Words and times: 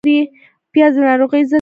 پیاز 0.73 0.93
د 0.95 0.99
ناروغیو 1.07 1.43
ضد 1.43 1.49
ده 1.49 1.49